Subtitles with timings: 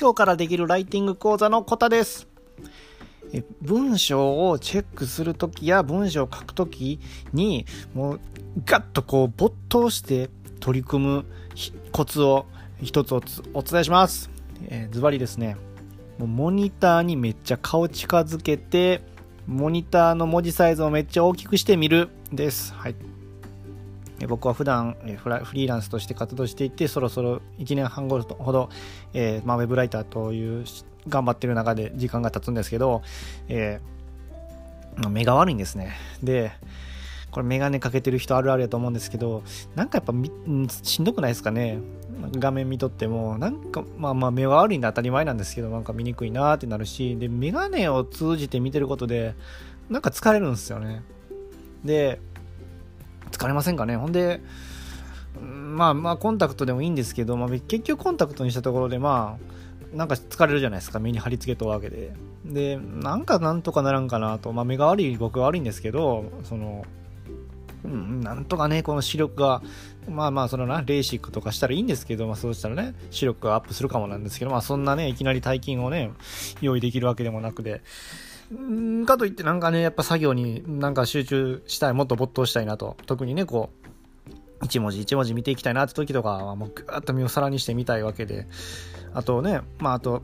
[0.00, 2.28] 今日からできるライティング講座のコタです
[3.32, 7.00] え文章をチェックするときや文章を書くとき
[7.32, 8.20] にもう
[8.64, 10.30] ガッとこう没頭して
[10.60, 11.24] 取り組む
[11.90, 12.46] コツを
[12.80, 14.30] 一つお伝えします
[14.68, 15.56] えー、ズバリですね
[16.18, 19.02] もうモニターにめっちゃ顔近づけて
[19.46, 22.74] モニターの文字サイズをめっちゃ大きくしてみるです。
[22.74, 23.17] はい。
[24.26, 28.18] 僕は普段フリーランスとして活動していて、そろそろ1年半ほ
[28.52, 28.68] ど、
[29.14, 30.64] えー、まあ、ウェブライターという
[31.08, 33.02] 頑張ってる中で時間が経つんですけど、
[33.48, 35.96] えー、目が悪いんですね。
[36.22, 36.52] で、
[37.30, 39.42] これメガネかけてる人あるあるやと思うんですけど、
[39.76, 40.12] なんかやっぱ
[40.82, 41.78] しんどくないですかね。
[42.36, 49.34] 画面見とってもなんかまあまあ目は悪いんで当たり前なんですけどなんか見にくいなってなるしで眼鏡を通じて見てることで
[49.88, 51.02] なんか疲れるんですよね
[51.84, 52.20] で
[53.38, 53.96] 疲れませんかね？
[53.96, 54.40] ほんで
[55.40, 59.38] まあまあコンタクトでもいいんですけど、まあ、結局コンタクトにしたところでま
[59.92, 60.98] あなんか疲れるじゃないですか。
[60.98, 62.12] 目に貼り付けとわけで。
[62.44, 64.52] でなんかなんとかならんかなと。
[64.52, 66.84] まあ目が悪い僕は悪いんですけどその
[67.84, 69.62] うん、なんとかね、この視力が、
[70.08, 76.10] まあまあ、そのな、レーシックとかしたらいいんですけど、まあそうしたらね、視力がアップするかもなんですけど、まあそんなね、いきなり大金をね、
[76.60, 77.82] 用意できるわけでもなくで、
[79.06, 83.88] かといってなんかね、やっぱ作業になんか集中したい、もっと没頭したいなと、特にね、こう、
[84.64, 88.46] 一文字一文字見ていきたいなって時とかは、もうぐーっと身を皿にしてみたいわけで、
[89.12, 90.22] あとね、まああと、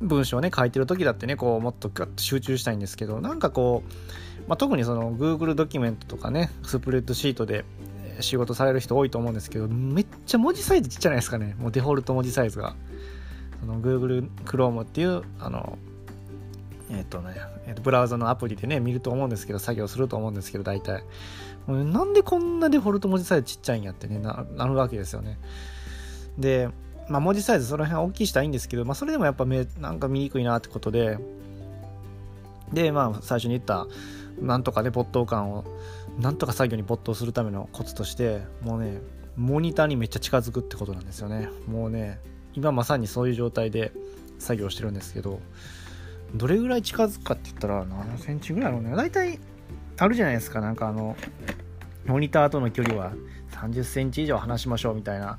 [0.00, 7.64] 文章をね、書いてる時だってね、こう、もっとガッと集中したいんですけど、なんかこう、まあ、特にその Google ドキュメントとかね、スプレッドシートで
[8.20, 11.56] 仕事される人多いと思うんですけど、めっちゃ文字サイズちっちゃないですかね。
[11.58, 12.76] もうデフォルト文字サイズが。
[13.60, 15.78] その Google Chrome っていう、あの、
[16.90, 17.34] えっ、とね、
[17.66, 21.04] えー、とブラウザのアプリでね、見ると思うんですけど、作業すると思うんですけど、大体。
[21.66, 25.38] なんでこんなデフォルト文字サイズちっちゃいんやってね、ななるわけですよね。
[26.38, 26.68] で、
[27.08, 31.18] まあ、文字サイズその辺大きいしたいいんですけど、まあ、それでもやっぱ目なんか見にくいなってことで、
[32.72, 33.86] で、まあ、最初に言った、
[34.40, 35.64] なんとかね、没頭感を、
[36.18, 39.00] なんとか作業に没頭するためのコツとして、もうね、
[39.36, 41.48] モニターにめっちゃ近づくってことなんですよね。
[41.66, 42.20] もうね、
[42.54, 43.92] 今まさにそういう状態で
[44.38, 45.40] 作業してるんですけど、
[46.34, 49.38] どれぐらい近づくかって言ったら、7センチぐらいのね、大体、
[49.96, 51.16] あるじゃないですか、なんかあの、
[52.06, 53.12] モニターとの距離は
[53.52, 55.38] 30センチ以上離しましょうみたいな。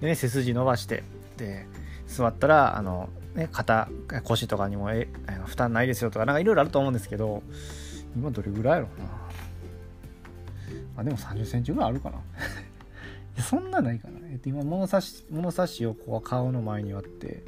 [0.00, 1.02] でね、背筋伸ばして、
[1.36, 1.66] で、
[2.06, 3.88] 座ったら、あの、ね、肩、
[4.24, 5.08] 腰とかにもえ
[5.46, 7.42] 負担ないですよとか、なんかいろいろあると思うんですけど、
[8.16, 9.08] 今どれぐらいやろうな。
[10.96, 12.20] あ、でも30センチぐらいあるかな。
[13.42, 14.18] そんなないかな。
[14.30, 17.44] えっと、今物差し、物差しをこう顔の前に割って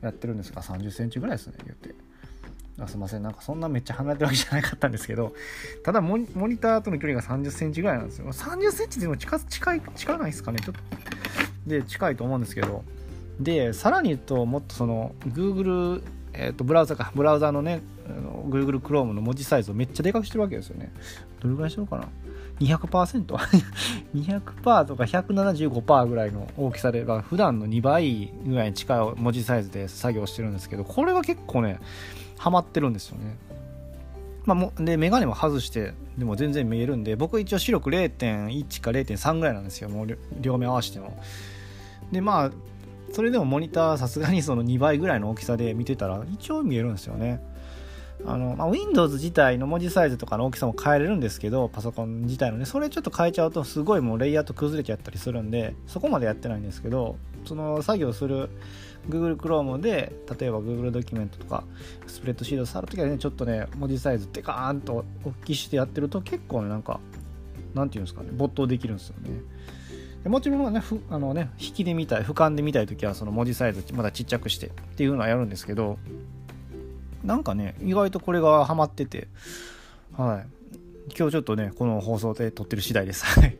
[0.00, 1.94] やってるんですが、30センチぐらいですね、言って。
[2.80, 5.32] あすいません、なんかそんなめっちゃ離れてるわけじゃなかったんですけど、
[5.84, 6.26] ただモニ
[6.58, 8.32] ターとの距離が30センチぐらいなんですよ。
[8.32, 10.80] 30センチでも近近い、近ないですかね、ちょっと。
[11.66, 12.84] で、近いと思うんですけど、
[13.38, 16.02] で、さらに言うと、もっとその、Google
[16.32, 17.12] えー、とブラウザか。
[17.14, 17.82] ブラウザのね
[18.48, 20.92] Google Chrome の文字サイズをめっちゃでかくしてるわけですよね。
[21.40, 22.08] どれぐらいしてるかな。
[22.60, 23.24] 200%200%
[24.84, 31.80] とか175%ぐらいの大きさで普段の2倍ぐらいに近い文字サイズで作業してるんですけどこれが結構ね
[32.40, 33.36] ハマってるんですよね。
[34.46, 39.90] まあ、もで眼鏡も外してでも全然見えるんで僕一応視力0.1か0.3ぐらいなんですよ。
[39.90, 41.22] もう両目合わせても。
[42.10, 42.50] でまあ
[43.12, 47.42] それでもモニターさすがにその2倍ぐらいの大きさで見てたら一応見えるんですよね。
[48.26, 58.50] あの、まあ、Windows 自体の文字サイズとかの大きさも変えれるんですけどパソコン自体のねそれちょっと変えちゃうとすごいもうレイアウト崩れちゃったりするんでそこまでやってないんですけどその作業する
[59.08, 61.64] Google Chrome で例えば Google ドキュメントとか
[62.06, 67.00] スプレッドシート触るときはねちょっとね文字サイズってガーンと大きくしてやってると結構ねなんか
[67.74, 69.30] なんていうんですかね没頭できるんですよね。
[70.28, 75.98] もちろんねあのね引きで見たい俯瞰で見たい時はその文字サイズまだちっちゃくしてっていうのはやるんですけど
[77.24, 79.28] なんかね意外とこれがハマってて。
[80.16, 80.46] はい。
[81.16, 83.24] 今日ちょっとねこの放送で撮ってる次第です。
[83.24, 83.58] はい。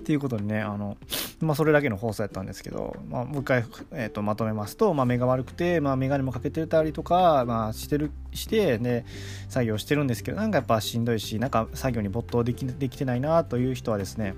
[0.00, 0.96] っていうことでねあの
[1.40, 9.04] まあそれだけの放送やったんですけど、まあ、もう一回、えーと、まとめますと、まあ、目が悪くて、まあ、眼鏡もかけてたりとか、まあ、してるしてで
[9.48, 14.34] 作業してるんですけどなんかやっぱしんどいしなんか作業に没頭できできてないなという人はですね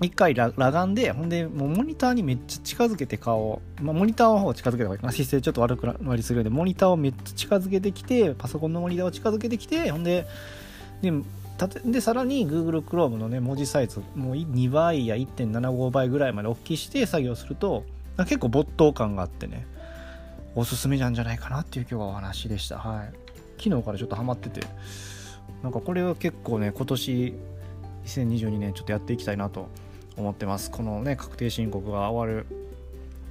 [0.00, 5.12] 一回裸眼で、ほんで、もうモニターにめっちゃ近づけて顔、まあ、モニターの方を近づけた方がいいかな。
[5.12, 10.26] 姿勢ちょっと悪くなりするんで、モニターをめっちゃ近づけてきて、パソコンのモニターを近づけてきて、ほんで、
[11.02, 11.12] で、
[11.84, 17.84] でさらに Google Chrome のね、文字サイズ、もう2倍や1.75倍ぐらいまで大きくして作業すると、
[18.18, 19.66] 結構没頭感があってね、
[20.54, 22.78] おすすめなんじゃないかなっていう今日はお話でした。
[22.78, 23.12] はい。
[23.60, 24.60] 昨日からちょっとハマってて、
[25.64, 27.34] なんかこれは結構ね、今年
[28.04, 29.68] 2022年ちょっとやっていきたいなと
[30.18, 30.70] 思ってます。
[30.70, 32.46] このね確定申告が終わる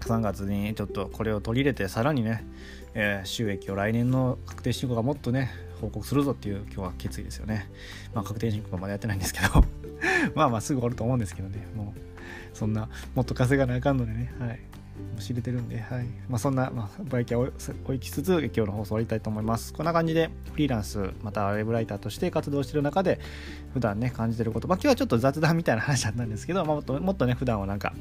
[0.01, 2.45] 3月にちょっとこれを取り入れてさらにね、
[2.93, 5.51] えー、収益を来年の確定申告がもっとね
[5.81, 7.69] 報告するぞっていう今日は決意ですよね。
[8.13, 9.63] まあ確定申告はまだやってないんですけど。
[10.35, 11.67] まあまあすぐ終わると思うんですけどね。
[11.75, 14.33] もうそんなもっと稼がなあかんのでね。
[14.39, 14.59] はい。
[15.19, 23.19] 知れてるんで、はいまあ、そんな、まあ、バイキャを置きつつ今日の放送終わりたいと思いますこんな感じでフリーランスまたウェブライターとして活動してる中で
[23.73, 27.93] 普段ね感じてること、まあ、今日はちょっと雑談みたいな話だったんですけど、まあ、もっともっとね普段はなんか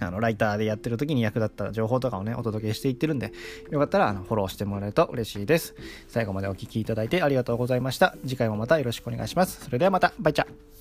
[0.00, 3.32] あの、ライターでやってる時に役立った情報とかをね、お届けしていってるんで、
[3.70, 5.74] よかったら、あの、フォローしてもらえると嬉しいです。
[6.08, 8.16] 最後までお聴きいただいてありがとうございました。
[8.22, 9.64] 次回もまたよろしくお願いします。
[9.64, 10.73] それではまた、バイチャ